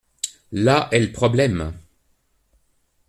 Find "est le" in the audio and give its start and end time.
0.91-1.11